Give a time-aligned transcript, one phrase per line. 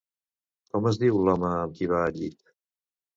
[0.69, 2.41] Com es diu l'home amb qui va al llit?